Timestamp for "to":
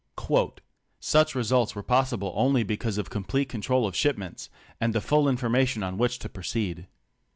6.25-6.27